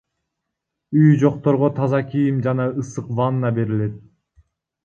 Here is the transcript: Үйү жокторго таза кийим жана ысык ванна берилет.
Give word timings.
Үйү 1.01 1.11
жокторго 1.25 1.69
таза 1.81 2.01
кийим 2.13 2.39
жана 2.49 2.67
ысык 2.85 3.15
ванна 3.21 3.53
берилет. 3.59 4.01